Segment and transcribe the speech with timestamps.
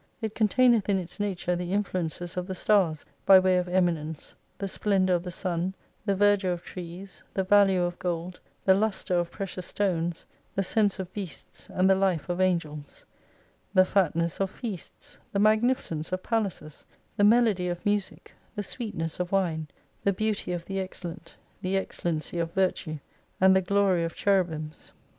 [0.19, 4.33] It con taineth in its nature the influences of the stars by way of eminence,
[4.57, 5.75] the splendour of the sun,
[6.07, 10.25] the verdure of trees, the value of gold, the lustre of precious stones,
[10.55, 13.05] the sense of beasts and the life of Angels:
[13.75, 19.31] the fatness ot feasts, the magnificence of palaces, the melody of music, the sweetness of
[19.31, 19.67] wine,
[20.01, 22.97] the beauty of the excellent, the excellency of virtue,
[23.39, 24.93] and the glory of cherubims.